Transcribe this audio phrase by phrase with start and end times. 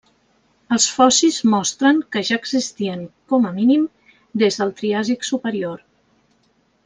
[0.75, 3.03] Els fòssils mostren que ja existien,
[3.33, 3.85] com a mínim,
[4.45, 5.85] des del Triàsic superior.